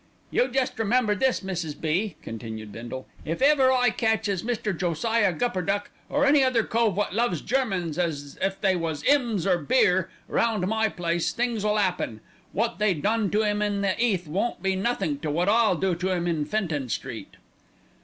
"You 0.31 0.47
jest 0.47 0.79
remember 0.79 1.13
this, 1.13 1.41
Mrs. 1.41 1.79
B.," 1.79 2.15
continued 2.23 2.71
Bindle, 2.71 3.05
"if 3.23 3.39
ever 3.39 3.71
I 3.71 3.91
catches 3.91 4.41
Mr. 4.41 4.75
Josiah 4.75 5.31
Gupperduck, 5.31 5.91
or 6.09 6.25
any 6.25 6.43
other 6.43 6.63
cove 6.63 6.97
wot 6.97 7.13
loves 7.13 7.39
Germans 7.39 7.99
as 7.99 8.35
if 8.41 8.59
they 8.59 8.75
was 8.75 9.03
'ymns 9.03 9.45
or 9.45 9.59
beer, 9.59 10.09
round 10.27 10.65
my 10.65 10.89
place, 10.89 11.31
things'll 11.33 11.77
'appen. 11.77 12.19
Wot 12.51 12.79
they 12.79 12.95
done 12.95 13.29
to 13.29 13.43
'im 13.43 13.61
on 13.61 13.81
the 13.81 13.93
'Eath 14.03 14.27
won't 14.27 14.63
be 14.63 14.75
nothink 14.75 15.21
to 15.21 15.29
wot 15.29 15.47
I'll 15.47 15.75
do 15.75 15.93
to 15.93 16.11
'im 16.11 16.25
in 16.25 16.45
Fenton 16.45 16.89
Street." 16.89 17.35